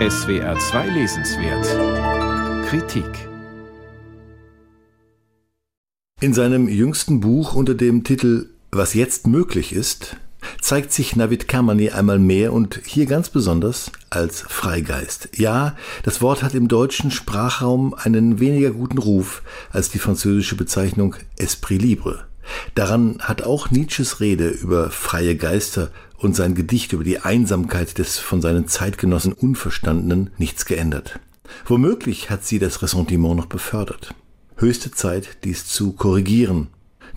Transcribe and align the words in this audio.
SWR 0.00 0.58
2 0.58 0.88
Lesenswert 0.88 2.66
Kritik 2.66 3.06
In 6.20 6.34
seinem 6.34 6.66
jüngsten 6.66 7.20
Buch 7.20 7.54
unter 7.54 7.74
dem 7.74 8.02
Titel 8.02 8.48
Was 8.72 8.94
jetzt 8.94 9.28
möglich 9.28 9.72
ist, 9.72 10.16
zeigt 10.60 10.92
sich 10.92 11.14
Navid 11.14 11.46
Kermani 11.46 11.90
einmal 11.90 12.18
mehr 12.18 12.52
und 12.52 12.80
hier 12.84 13.06
ganz 13.06 13.28
besonders 13.30 13.92
als 14.10 14.40
Freigeist. 14.40 15.28
Ja, 15.36 15.76
das 16.02 16.20
Wort 16.20 16.42
hat 16.42 16.54
im 16.54 16.66
deutschen 16.66 17.12
Sprachraum 17.12 17.94
einen 17.94 18.40
weniger 18.40 18.72
guten 18.72 18.98
Ruf 18.98 19.44
als 19.70 19.90
die 19.90 20.00
französische 20.00 20.56
Bezeichnung 20.56 21.14
Esprit 21.36 21.80
libre. 21.80 22.26
Daran 22.74 23.18
hat 23.20 23.42
auch 23.42 23.70
Nietzsches 23.70 24.20
Rede 24.20 24.48
über 24.48 24.90
freie 24.90 25.36
Geister 25.36 25.90
und 26.18 26.34
sein 26.34 26.54
Gedicht 26.54 26.92
über 26.92 27.04
die 27.04 27.20
Einsamkeit 27.20 27.98
des 27.98 28.18
von 28.18 28.42
seinen 28.42 28.66
Zeitgenossen 28.66 29.32
Unverstandenen 29.32 30.30
nichts 30.38 30.66
geändert. 30.66 31.20
Womöglich 31.66 32.30
hat 32.30 32.44
sie 32.44 32.58
das 32.58 32.82
Ressentiment 32.82 33.36
noch 33.36 33.46
befördert. 33.46 34.14
Höchste 34.56 34.90
Zeit, 34.90 35.38
dies 35.44 35.66
zu 35.66 35.92
korrigieren. 35.92 36.68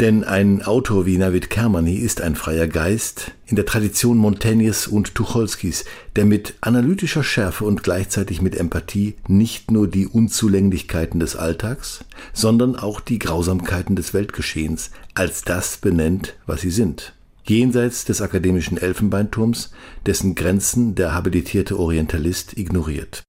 Denn 0.00 0.24
ein 0.24 0.62
Autor 0.62 1.06
wie 1.06 1.18
Navid 1.18 1.50
Kermani 1.50 1.94
ist 1.94 2.20
ein 2.20 2.34
freier 2.34 2.66
Geist 2.66 3.30
in 3.46 3.54
der 3.54 3.64
Tradition 3.64 4.18
Montaignes 4.18 4.88
und 4.88 5.14
Tucholskis, 5.14 5.84
der 6.16 6.24
mit 6.24 6.54
analytischer 6.60 7.22
Schärfe 7.22 7.64
und 7.64 7.84
gleichzeitig 7.84 8.42
mit 8.42 8.56
Empathie 8.56 9.14
nicht 9.28 9.70
nur 9.70 9.86
die 9.86 10.08
Unzulänglichkeiten 10.08 11.20
des 11.20 11.36
Alltags, 11.36 12.04
sondern 12.32 12.74
auch 12.74 13.00
die 13.00 13.20
Grausamkeiten 13.20 13.94
des 13.94 14.14
Weltgeschehens 14.14 14.90
als 15.14 15.42
das 15.42 15.76
benennt, 15.76 16.34
was 16.46 16.62
sie 16.62 16.70
sind 16.70 17.14
jenseits 17.46 18.04
des 18.04 18.22
akademischen 18.22 18.78
Elfenbeinturms, 18.78 19.70
dessen 20.06 20.34
Grenzen 20.34 20.94
der 20.94 21.14
habilitierte 21.14 21.78
Orientalist 21.78 22.56
ignoriert. 22.56 23.22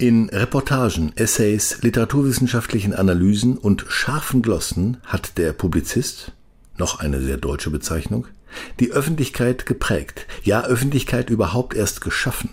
In 0.00 0.30
Reportagen, 0.30 1.12
Essays, 1.16 1.82
literaturwissenschaftlichen 1.82 2.94
Analysen 2.94 3.58
und 3.58 3.84
scharfen 3.90 4.40
Glossen 4.40 4.96
hat 5.04 5.36
der 5.36 5.52
Publizist, 5.52 6.32
noch 6.78 7.00
eine 7.00 7.20
sehr 7.20 7.36
deutsche 7.36 7.68
Bezeichnung, 7.68 8.26
die 8.80 8.92
Öffentlichkeit 8.92 9.66
geprägt, 9.66 10.26
ja 10.42 10.64
Öffentlichkeit 10.64 11.28
überhaupt 11.28 11.74
erst 11.76 12.00
geschaffen. 12.00 12.48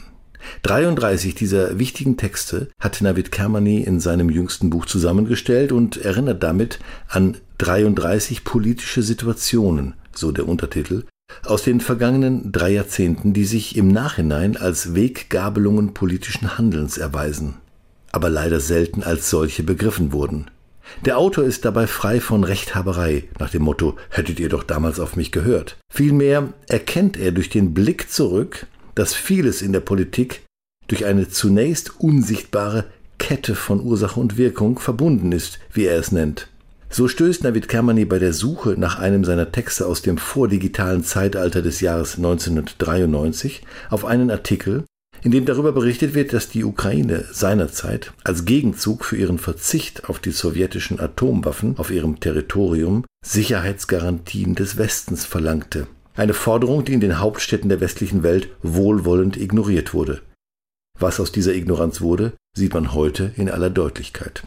33 0.63 1.35
dieser 1.35 1.79
wichtigen 1.79 2.17
Texte 2.17 2.67
hat 2.81 2.99
Navid 2.99 3.31
Kermani 3.31 3.79
in 3.79 4.01
seinem 4.01 4.29
jüngsten 4.29 4.69
Buch 4.69 4.85
zusammengestellt 4.85 5.71
und 5.71 5.95
erinnert 5.95 6.43
damit 6.43 6.79
an 7.07 7.37
33 7.59 8.43
politische 8.43 9.03
Situationen, 9.03 9.93
so 10.13 10.33
der 10.33 10.49
Untertitel, 10.49 11.05
aus 11.45 11.63
den 11.63 11.81
vergangenen 11.81 12.51
drei 12.51 12.71
Jahrzehnten, 12.71 13.33
die 13.33 13.45
sich 13.45 13.75
im 13.75 13.87
Nachhinein 13.87 14.57
als 14.57 14.95
Weggabelungen 14.95 15.93
politischen 15.93 16.57
Handelns 16.57 16.97
erweisen, 16.97 17.55
aber 18.11 18.29
leider 18.29 18.59
selten 18.59 19.03
als 19.03 19.29
solche 19.29 19.63
begriffen 19.63 20.11
wurden. 20.11 20.49
Der 21.05 21.17
Autor 21.17 21.43
ist 21.43 21.65
dabei 21.65 21.85
frei 21.85 22.19
von 22.19 22.43
Rechthaberei, 22.43 23.25
nach 23.39 23.49
dem 23.49 23.63
Motto 23.63 23.97
hättet 24.09 24.39
ihr 24.39 24.49
doch 24.49 24.63
damals 24.63 24.99
auf 24.99 25.15
mich 25.15 25.31
gehört. 25.31 25.77
Vielmehr 25.91 26.53
erkennt 26.67 27.17
er 27.17 27.31
durch 27.31 27.49
den 27.49 27.73
Blick 27.73 28.09
zurück, 28.11 28.67
dass 28.95 29.13
vieles 29.13 29.61
in 29.61 29.73
der 29.73 29.81
Politik 29.81 30.43
durch 30.87 31.05
eine 31.05 31.29
zunächst 31.29 31.99
unsichtbare 31.99 32.85
Kette 33.19 33.55
von 33.55 33.81
Ursache 33.81 34.19
und 34.19 34.37
Wirkung 34.37 34.79
verbunden 34.79 35.31
ist, 35.31 35.59
wie 35.73 35.85
er 35.85 35.99
es 35.99 36.11
nennt. 36.11 36.47
So 36.89 37.07
stößt 37.07 37.43
Navid 37.43 37.67
Kermani 37.67 38.05
bei 38.05 38.17
der 38.17 38.33
Suche 38.33 38.75
nach 38.77 38.97
einem 38.97 39.25
seiner 39.25 39.51
Texte 39.51 39.85
aus 39.85 40.01
dem 40.01 40.17
vordigitalen 40.17 41.03
Zeitalter 41.03 41.61
des 41.61 41.81
Jahres 41.81 42.15
1993 42.15 43.61
auf 43.89 44.05
einen 44.05 44.31
Artikel, 44.31 44.85
in 45.21 45.31
dem 45.31 45.45
darüber 45.45 45.73
berichtet 45.73 46.15
wird, 46.15 46.31
dass 46.31 46.49
die 46.49 46.63
Ukraine 46.63 47.25
seinerzeit 47.31 48.13
als 48.23 48.45
Gegenzug 48.45 49.03
für 49.03 49.17
ihren 49.17 49.39
Verzicht 49.39 50.09
auf 50.09 50.19
die 50.19 50.31
sowjetischen 50.31 50.99
Atomwaffen 50.99 51.77
auf 51.77 51.91
ihrem 51.91 52.19
Territorium 52.19 53.03
Sicherheitsgarantien 53.25 54.55
des 54.55 54.77
Westens 54.77 55.25
verlangte. 55.25 55.87
Eine 56.15 56.33
Forderung, 56.33 56.85
die 56.85 56.93
in 56.93 56.99
den 56.99 57.19
Hauptstädten 57.19 57.69
der 57.69 57.81
westlichen 57.81 58.23
Welt 58.23 58.49
wohlwollend 58.63 59.37
ignoriert 59.37 59.93
wurde. 59.93 60.21
Was 60.99 61.19
aus 61.19 61.31
dieser 61.31 61.53
Ignoranz 61.53 62.01
wurde, 62.01 62.33
sieht 62.55 62.73
man 62.73 62.93
heute 62.93 63.33
in 63.35 63.49
aller 63.49 63.69
Deutlichkeit. 63.69 64.43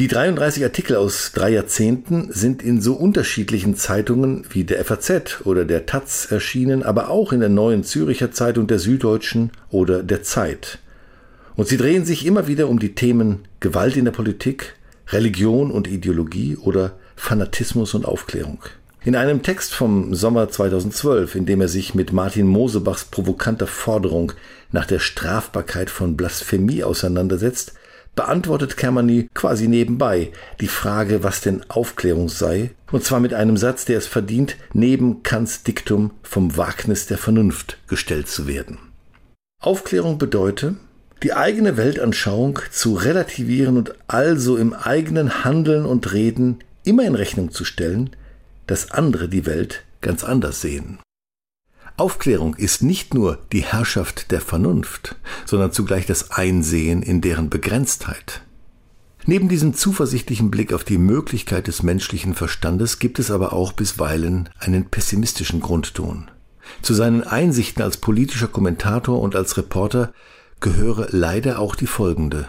Die 0.00 0.08
33 0.08 0.64
Artikel 0.64 0.96
aus 0.96 1.30
drei 1.32 1.50
Jahrzehnten 1.50 2.32
sind 2.32 2.64
in 2.64 2.80
so 2.80 2.94
unterschiedlichen 2.94 3.76
Zeitungen 3.76 4.44
wie 4.50 4.64
der 4.64 4.84
FAZ 4.84 5.42
oder 5.44 5.64
der 5.64 5.86
Taz 5.86 6.26
erschienen, 6.32 6.82
aber 6.82 7.10
auch 7.10 7.32
in 7.32 7.38
der 7.38 7.48
Neuen 7.48 7.84
Züricher 7.84 8.32
Zeitung, 8.32 8.66
der 8.66 8.80
Süddeutschen 8.80 9.52
oder 9.70 10.02
der 10.02 10.24
Zeit. 10.24 10.80
Und 11.54 11.68
sie 11.68 11.76
drehen 11.76 12.04
sich 12.04 12.26
immer 12.26 12.48
wieder 12.48 12.68
um 12.68 12.80
die 12.80 12.96
Themen 12.96 13.46
Gewalt 13.60 13.96
in 13.96 14.04
der 14.04 14.10
Politik, 14.10 14.74
Religion 15.10 15.70
und 15.70 15.86
Ideologie 15.86 16.56
oder 16.56 16.96
Fanatismus 17.14 17.94
und 17.94 18.04
Aufklärung. 18.04 18.58
In 19.04 19.14
einem 19.14 19.42
Text 19.44 19.74
vom 19.74 20.12
Sommer 20.12 20.48
2012, 20.48 21.36
in 21.36 21.46
dem 21.46 21.60
er 21.60 21.68
sich 21.68 21.94
mit 21.94 22.12
Martin 22.12 22.48
Mosebachs 22.48 23.04
provokanter 23.04 23.68
Forderung 23.68 24.32
nach 24.72 24.86
der 24.86 24.98
Strafbarkeit 24.98 25.88
von 25.88 26.16
Blasphemie 26.16 26.82
auseinandersetzt, 26.82 27.74
beantwortet 28.14 28.76
Kermani 28.76 29.28
quasi 29.34 29.68
nebenbei 29.68 30.30
die 30.60 30.68
Frage, 30.68 31.22
was 31.22 31.40
denn 31.40 31.62
Aufklärung 31.68 32.28
sei, 32.28 32.70
und 32.92 33.04
zwar 33.04 33.20
mit 33.20 33.34
einem 33.34 33.56
Satz, 33.56 33.84
der 33.84 33.98
es 33.98 34.06
verdient, 34.06 34.56
neben 34.72 35.22
Kants 35.22 35.62
Diktum 35.62 36.12
vom 36.22 36.56
Wagnis 36.56 37.06
der 37.06 37.18
Vernunft 37.18 37.78
gestellt 37.88 38.28
zu 38.28 38.46
werden. 38.46 38.78
Aufklärung 39.60 40.18
bedeutet, 40.18 40.76
die 41.22 41.32
eigene 41.32 41.76
Weltanschauung 41.76 42.60
zu 42.70 42.94
relativieren 42.94 43.76
und 43.78 43.94
also 44.06 44.56
im 44.56 44.74
eigenen 44.74 45.44
Handeln 45.44 45.86
und 45.86 46.12
Reden 46.12 46.58
immer 46.84 47.04
in 47.04 47.14
Rechnung 47.14 47.50
zu 47.50 47.64
stellen, 47.64 48.10
dass 48.66 48.90
andere 48.90 49.28
die 49.28 49.46
Welt 49.46 49.84
ganz 50.02 50.22
anders 50.22 50.60
sehen. 50.60 50.98
Aufklärung 51.96 52.56
ist 52.56 52.82
nicht 52.82 53.14
nur 53.14 53.38
die 53.52 53.62
Herrschaft 53.62 54.32
der 54.32 54.40
Vernunft, 54.40 55.14
sondern 55.46 55.70
zugleich 55.70 56.06
das 56.06 56.32
Einsehen 56.32 57.02
in 57.02 57.20
deren 57.20 57.50
Begrenztheit. 57.50 58.42
Neben 59.26 59.48
diesem 59.48 59.74
zuversichtlichen 59.74 60.50
Blick 60.50 60.72
auf 60.72 60.84
die 60.84 60.98
Möglichkeit 60.98 61.66
des 61.68 61.82
menschlichen 61.82 62.34
Verstandes 62.34 62.98
gibt 62.98 63.18
es 63.18 63.30
aber 63.30 63.52
auch 63.52 63.72
bisweilen 63.72 64.50
einen 64.58 64.86
pessimistischen 64.86 65.60
Grundton. 65.60 66.30
Zu 66.82 66.94
seinen 66.94 67.22
Einsichten 67.22 67.82
als 67.82 67.96
politischer 67.96 68.48
Kommentator 68.48 69.20
und 69.20 69.36
als 69.36 69.56
Reporter 69.56 70.12
gehöre 70.60 71.08
leider 71.10 71.58
auch 71.58 71.76
die 71.76 71.86
folgende. 71.86 72.48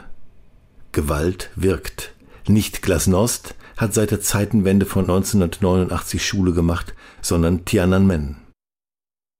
Gewalt 0.91 1.51
wirkt. 1.55 2.13
Nicht 2.47 2.81
Glasnost 2.81 3.55
hat 3.77 3.93
seit 3.93 4.11
der 4.11 4.21
Zeitenwende 4.21 4.85
von 4.85 5.03
1989 5.03 6.25
Schule 6.25 6.53
gemacht, 6.53 6.93
sondern 7.21 7.65
Tiananmen. 7.65 8.37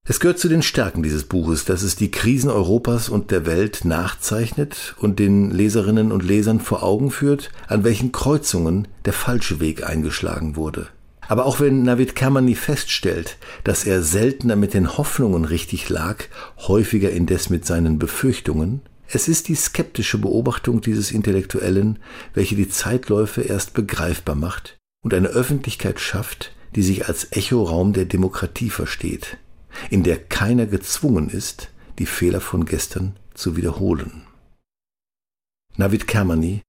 Es 0.07 0.19
gehört 0.19 0.37
zu 0.37 0.49
den 0.49 0.61
Stärken 0.61 1.01
dieses 1.01 1.23
Buches, 1.23 1.65
dass 1.65 1.81
es 1.81 1.95
die 1.95 2.11
Krisen 2.11 2.51
Europas 2.51 3.09
und 3.09 3.31
der 3.31 3.47
Welt 3.47 3.85
nachzeichnet 3.85 4.95
und 4.99 5.17
den 5.17 5.49
Leserinnen 5.49 6.11
und 6.11 6.23
Lesern 6.23 6.59
vor 6.59 6.83
Augen 6.83 7.09
führt, 7.09 7.49
an 7.67 7.83
welchen 7.83 8.11
Kreuzungen 8.11 8.87
der 9.05 9.13
falsche 9.13 9.59
Weg 9.59 9.83
eingeschlagen 9.83 10.55
wurde. 10.55 10.89
Aber 11.27 11.47
auch 11.47 11.59
wenn 11.59 11.81
Navid 11.81 12.15
Kermani 12.15 12.53
feststellt, 12.53 13.37
dass 13.63 13.83
er 13.83 14.03
seltener 14.03 14.55
mit 14.55 14.75
den 14.75 14.95
Hoffnungen 14.95 15.43
richtig 15.43 15.89
lag, 15.89 16.25
häufiger 16.59 17.09
indes 17.09 17.49
mit 17.49 17.65
seinen 17.65 17.97
Befürchtungen, 17.97 18.81
es 19.07 19.27
ist 19.27 19.47
die 19.47 19.55
skeptische 19.55 20.19
Beobachtung 20.19 20.81
dieses 20.81 21.11
Intellektuellen, 21.11 21.97
welche 22.35 22.55
die 22.55 22.69
Zeitläufe 22.69 23.41
erst 23.41 23.73
begreifbar 23.73 24.35
macht 24.35 24.77
und 25.01 25.15
eine 25.15 25.29
Öffentlichkeit 25.29 25.99
schafft, 25.99 26.51
die 26.75 26.83
sich 26.83 27.07
als 27.07 27.31
Echoraum 27.31 27.93
der 27.93 28.05
Demokratie 28.05 28.69
versteht 28.69 29.39
in 29.89 30.03
der 30.03 30.23
keiner 30.23 30.65
gezwungen 30.65 31.29
ist, 31.29 31.69
die 31.99 32.05
Fehler 32.05 32.41
von 32.41 32.65
gestern 32.65 33.17
zu 33.33 33.55
wiederholen. 33.55 34.23
Navid 35.77 36.07
Kermani, 36.07 36.61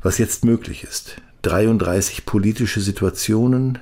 was 0.00 0.18
jetzt 0.18 0.44
möglich 0.44 0.84
ist, 0.84 1.20
33 1.42 2.24
politische 2.24 2.80
Situationen, 2.80 3.78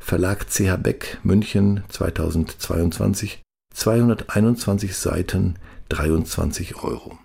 Verlag 0.00 0.48
CH 0.48 0.76
Beck, 0.76 1.18
München 1.24 1.82
2022, 1.88 3.42
221 3.74 4.96
Seiten, 4.96 5.58
23 5.88 6.76
Euro. 6.82 7.18